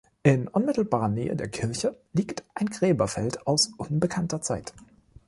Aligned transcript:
In 0.23 0.47
unmittelbarer 0.47 1.09
Nähe 1.09 1.35
der 1.35 1.47
Kirche 1.47 1.95
liegt 2.11 2.43
ein 2.55 2.65
Gräberfeld 2.65 3.45
aus 3.45 3.71
unbekannter 3.77 4.41
Zeit. 4.41 4.73